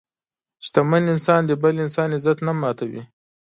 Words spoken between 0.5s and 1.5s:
شتمن انسان